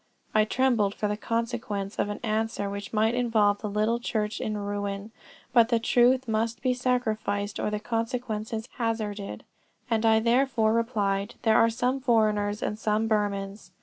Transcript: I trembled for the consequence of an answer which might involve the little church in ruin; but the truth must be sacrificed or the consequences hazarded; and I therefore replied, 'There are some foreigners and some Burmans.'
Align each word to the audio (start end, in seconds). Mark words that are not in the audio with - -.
I 0.33 0.45
trembled 0.45 0.95
for 0.95 1.07
the 1.07 1.15
consequence 1.15 1.99
of 1.99 2.09
an 2.09 2.19
answer 2.23 2.71
which 2.71 2.91
might 2.91 3.13
involve 3.13 3.59
the 3.59 3.69
little 3.69 3.99
church 3.99 4.41
in 4.41 4.57
ruin; 4.57 5.11
but 5.53 5.69
the 5.69 5.77
truth 5.77 6.27
must 6.27 6.63
be 6.63 6.73
sacrificed 6.73 7.59
or 7.59 7.69
the 7.69 7.79
consequences 7.79 8.67
hazarded; 8.79 9.43
and 9.91 10.03
I 10.03 10.19
therefore 10.19 10.73
replied, 10.73 11.35
'There 11.43 11.55
are 11.55 11.69
some 11.69 11.99
foreigners 11.99 12.63
and 12.63 12.79
some 12.79 13.07
Burmans.' 13.07 13.69